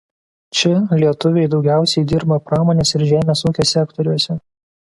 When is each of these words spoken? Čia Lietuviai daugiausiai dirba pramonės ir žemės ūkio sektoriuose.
Čia 0.59 0.79
Lietuviai 1.03 1.51
daugiausiai 1.51 2.05
dirba 2.13 2.39
pramonės 2.49 2.97
ir 2.99 3.07
žemės 3.13 3.47
ūkio 3.51 3.71
sektoriuose. 3.77 4.41